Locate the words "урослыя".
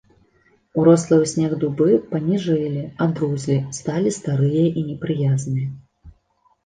0.83-1.17